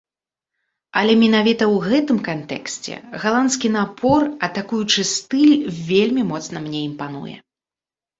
Але 0.99 1.13
менавіта 1.23 1.63
ў 1.73 1.91
гэтым 1.91 2.17
кантэксце 2.27 2.95
галандскі 3.25 3.67
напор, 3.75 4.21
атакуючы 4.47 5.01
стыль 5.11 5.53
вельмі 5.91 6.23
моцна 6.31 6.57
мне 6.65 6.79
імпануе. 6.89 7.37